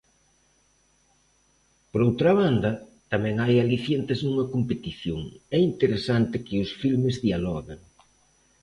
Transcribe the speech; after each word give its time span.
Por 1.91 2.01
outra 2.07 2.31
banda, 2.39 2.71
tamén 3.11 3.35
hai 3.43 3.53
alicientes 3.59 4.19
nunha 4.21 4.45
competición, 4.53 5.21
é 5.57 5.59
interesante 5.71 6.35
que 6.45 6.55
os 6.63 6.69
filmes 6.81 7.15
dialoguen. 7.25 7.79